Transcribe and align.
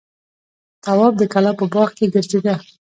تواب 0.83 1.13
د 1.17 1.23
کلا 1.33 1.51
په 1.59 1.65
باغ 1.73 1.89
کې 1.97 2.05
ګرځېده. 2.13 2.53